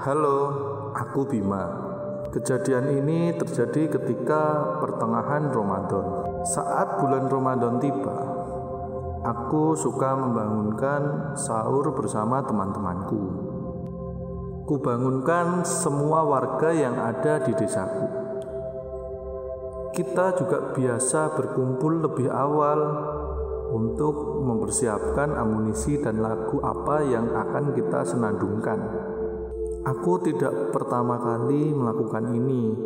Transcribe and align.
Halo, 0.00 0.48
aku 0.96 1.28
Bima. 1.28 1.68
Kejadian 2.32 2.88
ini 2.88 3.36
terjadi 3.36 4.00
ketika 4.00 4.72
pertengahan 4.80 5.52
Ramadan. 5.52 6.40
Saat 6.40 7.04
bulan 7.04 7.28
Ramadan 7.28 7.76
tiba, 7.84 8.16
aku 9.28 9.76
suka 9.76 10.16
membangunkan 10.16 11.36
sahur 11.36 11.92
bersama 11.92 12.40
teman-temanku. 12.40 13.20
Kubangunkan 14.64 15.68
semua 15.68 16.24
warga 16.24 16.72
yang 16.72 16.96
ada 16.96 17.44
di 17.44 17.52
desaku. 17.52 18.08
Kita 19.92 20.32
juga 20.32 20.72
biasa 20.80 21.36
berkumpul 21.36 22.08
lebih 22.08 22.32
awal 22.32 22.80
untuk 23.76 24.48
mempersiapkan 24.48 25.36
amunisi 25.36 26.00
dan 26.00 26.24
lagu 26.24 26.56
apa 26.64 27.04
yang 27.04 27.28
akan 27.36 27.76
kita 27.76 28.00
senandungkan. 28.08 29.09
Aku 29.80 30.20
tidak 30.20 30.76
pertama 30.76 31.16
kali 31.16 31.72
melakukan 31.72 32.36
ini, 32.36 32.76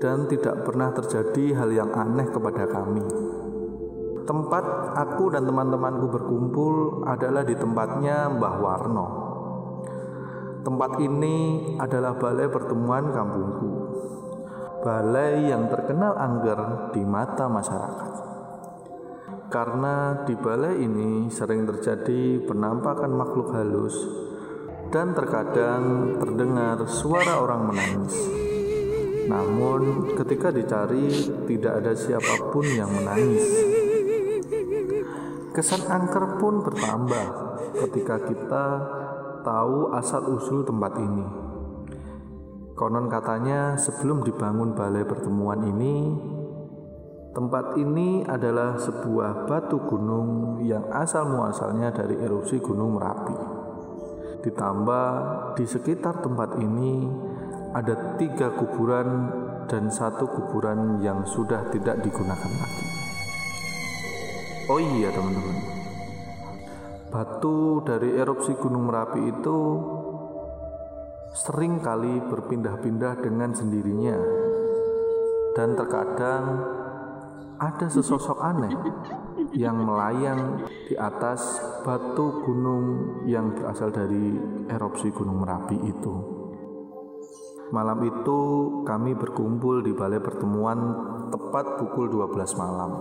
dan 0.00 0.24
tidak 0.24 0.64
pernah 0.64 0.88
terjadi 0.88 1.60
hal 1.60 1.68
yang 1.68 1.92
aneh 1.92 2.24
kepada 2.32 2.64
kami. 2.64 3.04
Tempat 4.24 4.96
aku 4.96 5.36
dan 5.36 5.44
teman-temanku 5.44 6.08
berkumpul 6.08 7.04
adalah 7.04 7.44
di 7.44 7.52
tempatnya 7.60 8.32
Mbah 8.32 8.56
Warno. 8.56 9.08
Tempat 10.64 10.96
ini 11.04 11.36
adalah 11.76 12.16
balai 12.16 12.48
pertemuan 12.48 13.12
kampungku. 13.12 13.70
Balai 14.80 15.44
yang 15.52 15.68
terkenal 15.68 16.16
angger 16.16 16.88
di 16.96 17.04
mata 17.04 17.52
masyarakat. 17.52 18.12
Karena 19.52 20.24
di 20.24 20.32
balai 20.40 20.80
ini 20.80 21.28
sering 21.28 21.68
terjadi 21.68 22.40
penampakan 22.48 23.12
makhluk 23.12 23.52
halus 23.52 24.24
dan 24.94 25.10
terkadang 25.10 26.14
terdengar 26.22 26.78
suara 26.86 27.42
orang 27.42 27.66
menangis. 27.66 28.14
Namun, 29.26 30.14
ketika 30.14 30.54
dicari, 30.54 31.10
tidak 31.50 31.82
ada 31.82 31.98
siapa 31.98 32.54
pun 32.54 32.62
yang 32.62 32.94
menangis. 32.94 33.42
Kesan 35.50 35.82
angker 35.90 36.38
pun 36.38 36.62
bertambah 36.62 37.26
ketika 37.74 38.22
kita 38.22 38.66
tahu 39.42 39.90
asal-usul 39.98 40.62
tempat 40.62 40.94
ini. 41.02 41.26
Konon 42.78 43.10
katanya, 43.10 43.74
sebelum 43.74 44.22
dibangun 44.22 44.78
balai 44.78 45.02
pertemuan 45.02 45.58
ini, 45.74 46.14
tempat 47.34 47.74
ini 47.82 48.22
adalah 48.30 48.78
sebuah 48.78 49.50
batu 49.50 49.82
gunung 49.90 50.62
yang 50.62 50.86
asal-muasalnya 50.86 51.90
dari 51.90 52.14
erupsi 52.22 52.62
Gunung 52.62 52.94
Merapi. 52.94 53.53
Ditambah 54.44 55.08
di 55.56 55.64
sekitar 55.64 56.20
tempat 56.20 56.60
ini 56.60 57.08
ada 57.72 58.20
tiga 58.20 58.52
kuburan 58.52 59.32
dan 59.64 59.88
satu 59.88 60.28
kuburan 60.28 61.00
yang 61.00 61.24
sudah 61.24 61.64
tidak 61.72 62.04
digunakan 62.04 62.52
lagi. 62.60 62.86
Oh 64.68 64.76
iya 64.76 65.08
teman-teman, 65.16 65.56
batu 67.08 67.80
dari 67.88 68.16
erupsi 68.20 68.52
Gunung 68.56 68.88
Merapi 68.88 69.32
itu 69.32 69.58
sering 71.32 71.80
kali 71.80 72.20
berpindah-pindah 72.28 73.24
dengan 73.24 73.56
sendirinya. 73.56 74.16
Dan 75.56 75.72
terkadang 75.72 76.44
ada 77.56 77.86
sesosok 77.86 78.42
aneh 78.44 78.74
yang 79.54 79.86
melayang 79.86 80.66
di 80.90 80.98
atas 80.98 81.62
batu 81.86 82.42
gunung 82.42 82.84
yang 83.30 83.54
berasal 83.54 83.94
dari 83.94 84.34
erupsi 84.66 85.14
Gunung 85.14 85.46
Merapi 85.46 85.78
itu. 85.78 86.14
Malam 87.70 88.02
itu 88.06 88.38
kami 88.86 89.14
berkumpul 89.14 89.82
di 89.82 89.94
balai 89.94 90.20
pertemuan 90.20 90.78
tepat 91.30 91.80
pukul 91.80 92.10
12 92.10 92.60
malam. 92.60 92.92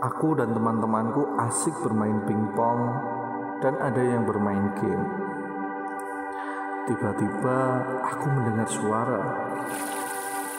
Aku 0.00 0.32
dan 0.32 0.56
teman-temanku 0.56 1.38
asik 1.44 1.76
bermain 1.84 2.24
pingpong 2.24 2.80
dan 3.60 3.76
ada 3.76 4.00
yang 4.00 4.24
bermain 4.24 4.72
game. 4.80 5.04
Tiba-tiba 6.88 7.58
aku 8.08 8.26
mendengar 8.32 8.68
suara 8.70 9.20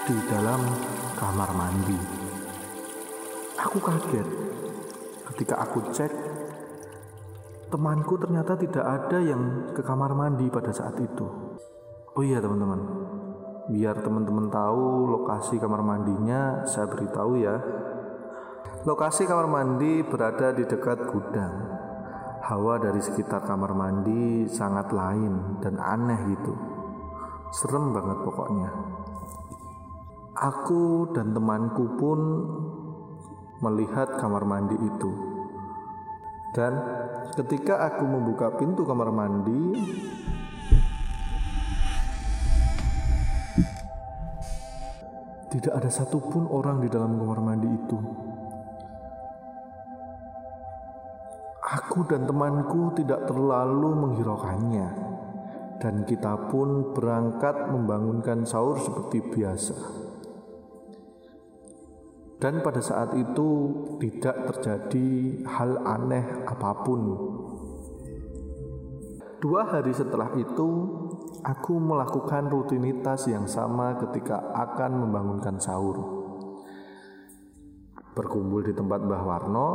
di 0.06 0.16
dalam 0.30 0.62
kamar 1.18 1.50
mandi. 1.58 2.31
Aku 3.62 3.78
kaget 3.78 4.26
ketika 5.32 5.62
aku 5.62 5.94
cek 5.94 6.10
temanku 7.70 8.18
ternyata 8.18 8.58
tidak 8.58 8.82
ada 8.82 9.22
yang 9.22 9.70
ke 9.78 9.86
kamar 9.86 10.18
mandi 10.18 10.50
pada 10.50 10.74
saat 10.74 10.98
itu. 10.98 11.24
Oh 12.18 12.26
iya 12.26 12.42
teman-teman, 12.42 12.82
biar 13.70 14.02
teman-teman 14.02 14.50
tahu 14.50 15.14
lokasi 15.14 15.62
kamar 15.62 15.86
mandinya, 15.86 16.66
saya 16.66 16.90
beritahu 16.90 17.38
ya. 17.38 17.56
Lokasi 18.82 19.30
kamar 19.30 19.46
mandi 19.46 20.02
berada 20.10 20.58
di 20.58 20.66
dekat 20.66 21.06
gudang. 21.14 21.54
Hawa 22.42 22.82
dari 22.82 22.98
sekitar 22.98 23.46
kamar 23.46 23.78
mandi 23.78 24.50
sangat 24.50 24.90
lain 24.90 25.62
dan 25.62 25.78
aneh 25.78 26.34
gitu. 26.34 26.58
Serem 27.54 27.94
banget 27.94 28.26
pokoknya. 28.26 28.70
Aku 30.34 31.14
dan 31.14 31.38
temanku 31.38 31.86
pun 32.02 32.20
melihat 33.62 34.18
kamar 34.18 34.44
mandi 34.44 34.74
itu. 34.74 35.12
Dan 36.52 36.76
ketika 37.32 37.80
aku 37.88 38.04
membuka 38.04 38.52
pintu 38.60 38.84
kamar 38.84 39.08
mandi, 39.14 39.80
tidak 45.48 45.74
ada 45.80 45.88
satupun 45.88 46.50
orang 46.52 46.84
di 46.84 46.92
dalam 46.92 47.16
kamar 47.16 47.40
mandi 47.40 47.70
itu. 47.72 48.00
Aku 51.72 52.04
dan 52.04 52.28
temanku 52.28 52.92
tidak 53.00 53.32
terlalu 53.32 53.96
menghiraukannya, 53.96 54.90
dan 55.80 56.04
kita 56.04 56.52
pun 56.52 56.92
berangkat 56.92 57.72
membangunkan 57.72 58.44
sahur 58.44 58.76
seperti 58.76 59.24
biasa. 59.24 60.11
Dan 62.42 62.66
pada 62.66 62.82
saat 62.82 63.14
itu 63.14 63.50
tidak 64.02 64.50
terjadi 64.50 65.10
hal 65.46 65.78
aneh 65.86 66.42
apa 66.50 66.82
pun. 66.82 67.02
Dua 69.38 69.62
hari 69.70 69.94
setelah 69.94 70.34
itu, 70.34 70.70
aku 71.46 71.74
melakukan 71.78 72.50
rutinitas 72.50 73.30
yang 73.30 73.46
sama 73.46 73.94
ketika 74.02 74.42
akan 74.58 75.06
membangunkan 75.06 75.62
sahur. 75.62 75.98
Berkumpul 78.18 78.66
di 78.66 78.74
tempat 78.74 79.06
Mbah 79.06 79.22
Warno 79.22 79.70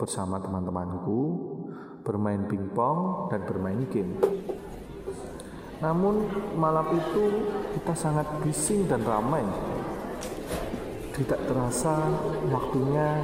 bersama 0.00 0.40
teman-temanku, 0.40 1.20
bermain 2.00 2.48
pingpong 2.48 3.28
dan 3.28 3.44
bermain 3.44 3.84
game. 3.92 4.16
Namun 5.84 6.28
malam 6.56 6.96
itu 6.96 7.24
kita 7.76 7.92
sangat 7.92 8.24
bising 8.40 8.88
dan 8.88 9.04
ramai. 9.04 9.44
Tidak 11.20 11.36
terasa 11.44 12.00
waktunya 12.48 13.20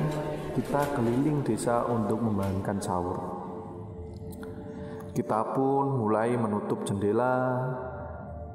kita 0.52 0.92
keliling 0.92 1.40
desa 1.40 1.80
untuk 1.88 2.20
membangunkan 2.20 2.76
sahur. 2.76 3.16
Kita 5.16 5.56
pun 5.56 6.04
mulai 6.04 6.36
menutup 6.36 6.84
jendela 6.84 7.56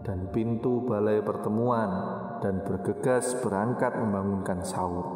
dan 0.06 0.30
pintu 0.30 0.86
balai 0.86 1.26
pertemuan 1.26 1.90
dan 2.38 2.62
bergegas 2.62 3.34
berangkat 3.42 3.98
membangunkan 3.98 4.62
sahur. 4.62 5.10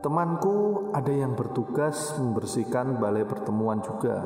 Temanku 0.00 0.88
ada 0.96 1.12
yang 1.12 1.36
bertugas 1.36 2.16
membersihkan 2.16 2.96
balai 2.96 3.28
pertemuan 3.28 3.84
juga. 3.84 4.24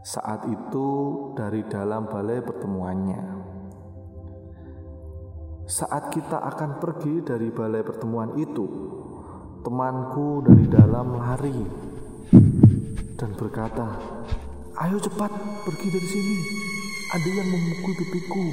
Saat 0.00 0.48
itu 0.48 0.88
dari 1.36 1.60
dalam 1.68 2.08
balai 2.08 2.40
pertemuannya. 2.40 3.37
Saat 5.68 6.16
kita 6.16 6.40
akan 6.48 6.80
pergi 6.80 7.20
dari 7.20 7.52
balai 7.52 7.84
pertemuan 7.84 8.32
itu, 8.40 8.64
temanku 9.60 10.40
dari 10.40 10.64
dalam 10.64 11.20
lari 11.20 11.60
dan 13.20 13.36
berkata, 13.36 14.00
"Ayo 14.80 14.96
cepat 14.96 15.28
pergi 15.68 15.88
dari 15.92 16.08
sini. 16.08 16.36
Ada 17.12 17.28
yang 17.28 17.48
memukul 17.52 17.92
pipiku." 18.00 18.44